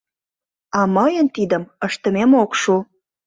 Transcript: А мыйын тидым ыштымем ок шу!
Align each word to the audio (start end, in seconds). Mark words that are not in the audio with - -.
А 0.79 0.81
мыйын 0.95 1.27
тидым 1.35 1.63
ыштымем 1.87 2.31
ок 2.43 2.51
шу! 2.61 2.75